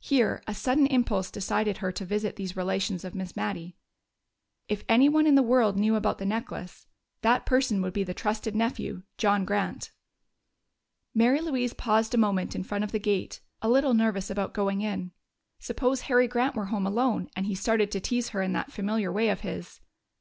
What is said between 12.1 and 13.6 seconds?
a moment in front of the gate,